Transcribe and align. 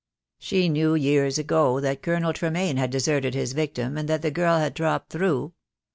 She 0.39 0.67
knew 0.67 0.95
years 0.95 1.37
ago 1.37 1.79
that 1.79 2.01
Colonel 2.01 2.33
Tremaine 2.33 2.77
had 2.77 2.89
deserted 2.89 3.35
his 3.35 3.53
victim, 3.53 3.99
and 3.99 4.09
that 4.09 4.23
the 4.23 4.31
girl 4.31 4.57
had 4.57 4.73
dropped 4.73 5.11
through. 5.11 5.53